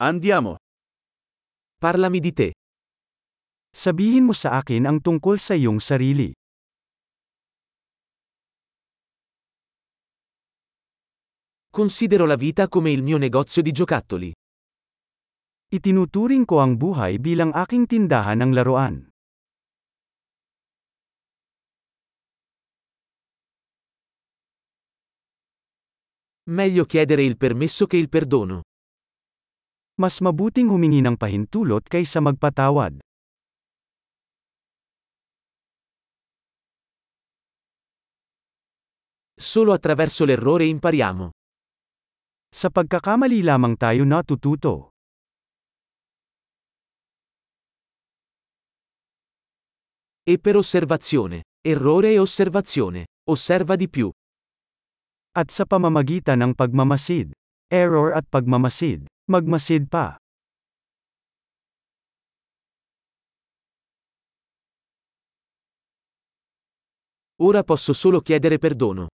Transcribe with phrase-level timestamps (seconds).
[0.00, 0.56] Andiamo.
[1.76, 2.56] Parlami di te.
[3.68, 6.32] Sabihin mo sa akin ang tungkol sa iyong sarili.
[11.68, 14.32] Considero la vita come il mio negozio di giocattoli.
[15.68, 19.04] Itinuturing ko ang buhay bilang aking tindahan ng laruan.
[26.48, 28.64] Meglio chiedere il permesso che il perdono.
[30.00, 33.04] Mas mabuting humingi ng pahintulot kaysa magpatawad.
[39.36, 41.36] Solo attraverso l'errore impariamo.
[42.48, 44.96] Sa pagkakamali lamang tayo natututo.
[50.24, 51.44] E per osservazione.
[51.60, 53.04] Errore e osservazione.
[53.28, 54.08] Osserva di più.
[55.36, 57.36] At sa pamamagitan ng pagmamasid.
[57.68, 59.04] Error at pagmamasid.
[59.30, 60.18] Magmasid pa.
[67.38, 69.06] Ora posso solo chiedere perdono.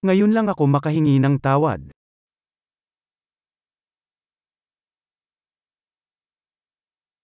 [0.00, 1.92] Ngayon lang ako makahingi ng tawad.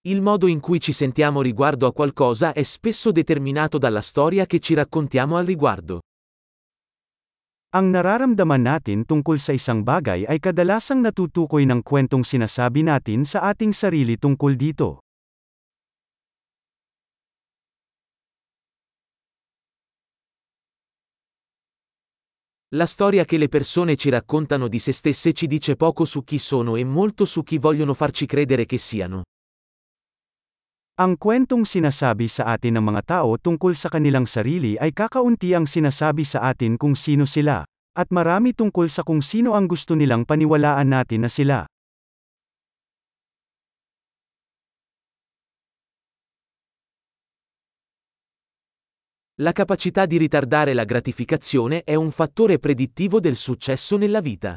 [0.04, 4.60] Il modo in cui ci sentiamo riguardo a qualcosa è spesso determinato dalla storia che
[4.60, 6.04] ci raccontiamo al riguardo.
[7.74, 13.50] Ang nararamdaman natin tungkol sa isang bagay ay kadalasang natutukoy ng kwentong sinasabi natin sa
[13.50, 15.02] ating sarili tungkol dito.
[22.78, 26.38] La storia che le persone ci raccontano di se stesse ci dice poco su chi
[26.38, 29.26] sono e molto su chi vogliono farci credere che siano.
[30.94, 35.66] Ang kwentong sinasabi sa atin ng mga tao tungkol sa kanilang sarili ay kakaunti ang
[35.66, 37.66] sinasabi sa atin kung sino sila,
[37.98, 41.66] at marami tungkol sa kung sino ang gusto nilang paniwalaan natin na sila.
[49.42, 54.54] La capacità di ritardare la gratificazione è un fattore predittivo del successo nella vita.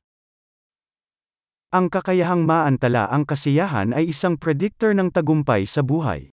[1.77, 6.25] Ang kakayahang maantala ang kasiyahan ay isang predictor ng tagumpay sa buhay.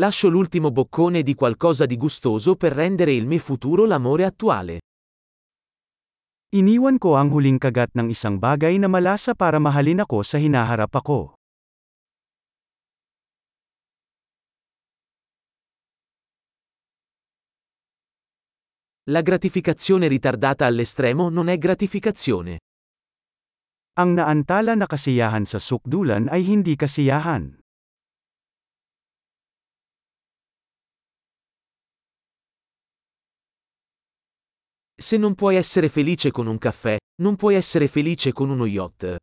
[0.00, 4.80] Lascio l'ultimo boccone di qualcosa di gustoso per rendere il mio futuro l'amore attuale.
[6.56, 10.88] Iniwan ko ang huling kagat ng isang bagay na malasa para mahalin ako sa hinaharap
[10.96, 11.37] ako.
[19.08, 22.60] La gratificazione ritardata all'estremo non è gratificazione.
[23.96, 27.56] Ang naantala na kasiyahan sa sukdulan ay hindi kasiyahan.
[34.92, 39.16] Se non puoi essere felice con un caffè, non puoi essere felice con uno yacht.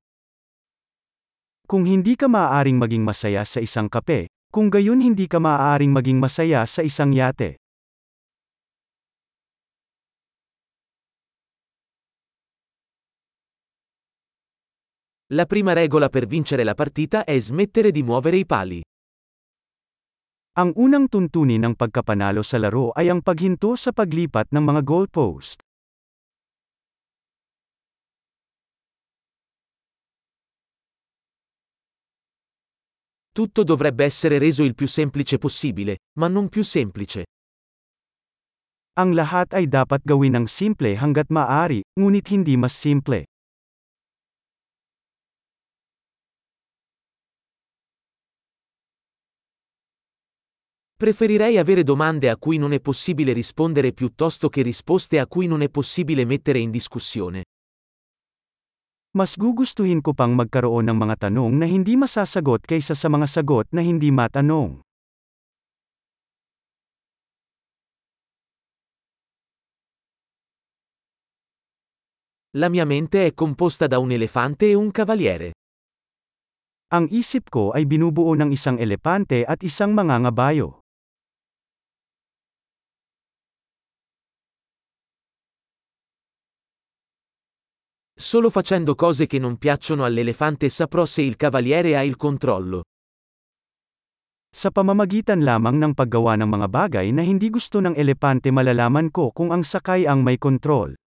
[1.61, 6.17] Kung hindi ka maaaring maging masaya sa isang kape, kung gayon hindi ka maaaring maging
[6.17, 7.61] masaya sa isang yate.
[15.33, 18.77] La prima regola per vincere la partita è smettere di muovere i pali.
[20.61, 25.65] Ang unang tuntunin ng pagkapanalo sa laro ay ang paghinto sa paglipat ng mga goalpost.
[33.33, 37.25] Tutto dovrebbe essere reso il più semplice possibile, ma non più semplice.
[39.01, 43.25] Ang lahat ay dapat gawin ng simple hanggat maaari, ngunit hindi mas simple.
[50.95, 55.61] Preferirei avere domande a cui non è possibile rispondere piuttosto che risposte a cui non
[55.61, 57.43] è possibile mettere in discussione.
[59.19, 63.67] Mas gugustuhin ko pang magkaroon ng mga tanong na hindi masasagot kaysa sa mga sagot
[63.75, 64.79] na hindi matanong.
[72.55, 75.59] La mia mente è composta da un elefante e un cavaliere.
[76.95, 80.84] Ang isip ko ay binubuo ng isang elepante at isang mangangabayo.
[88.25, 92.81] Solo facendo cose che non piacciono all'elefante saprò se il cavaliere ha il controllo.
[94.49, 99.29] Sa pamamagitan lamang ng paggawa ng mga bagay na hindi gusto ng elepante malalaman ko
[99.29, 100.97] kung ang sakay ang may kontrol.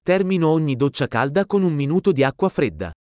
[0.00, 2.96] Termino ogni doccia calda con un minuto di acqua fredda.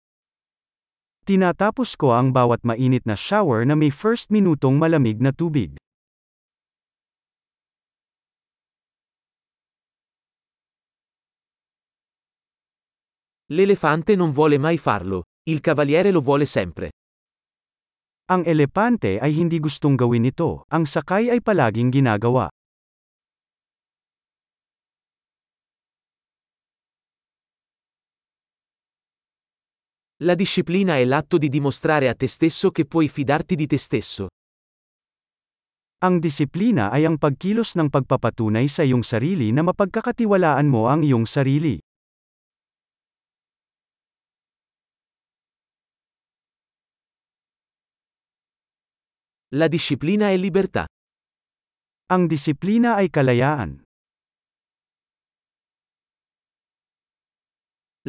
[1.27, 5.75] Tinatapos ko ang bawat mainit na shower na may first minutong malamig na tubig.
[13.55, 16.91] L'elefante non vuole mai farlo, il cavaliere lo vuole sempre.
[18.35, 22.51] Ang elepante ay hindi gustong gawin ito, ang sakay ay palaging ginagawa.
[30.27, 34.35] La disciplina è l'atto di dimostrare a te stesso che puoi fidarti di te stesso.
[36.03, 41.29] Ang disiplina ay ang pagkilos ng pagpapatunay sa iyong sarili na mapagkakatiwalaan mo ang iyong
[41.29, 41.84] sarili.
[49.55, 50.85] La disciplina è libertà.
[52.11, 53.87] Ang disiplina ay kalayaan.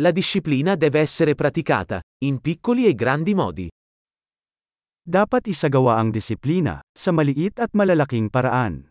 [0.02, 3.70] La disciplina deve essere praticata, in piccoli e grandi modi.
[5.06, 8.90] Dapat isagawa ang disiplina, sa maliit at malalaking paraan.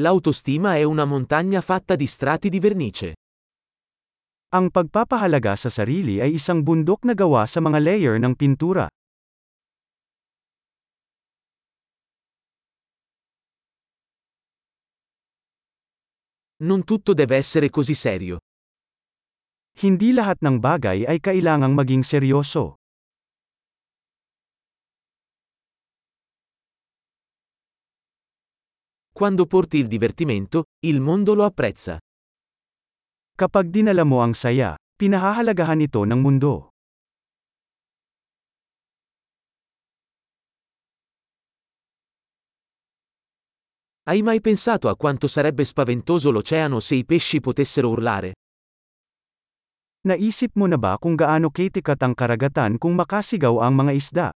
[0.00, 3.12] L'autostima è una montagna fatta di strati di vernice.
[4.52, 8.84] Ang pagpapahalaga sa sarili ay isang bundok na gawa sa mga layer ng pintura.
[16.68, 18.44] Non tutto deve essere così serio.
[19.80, 22.76] Hindi lahat ng bagay ay kailangang maging seryoso.
[29.16, 31.96] Quando porti il divertimento, il mondo lo apprezza.
[33.42, 36.70] Kapag dinala mo ang saya, pinahahalagahan ito ng mundo.
[44.06, 48.38] Hai mai pensato a quanto sarebbe spaventoso l'oceano se i pesci potessero urlare?
[50.06, 54.26] Naisip mo na ba kung gaano kitikat ang karagatan kung makasigaw ang mga isda?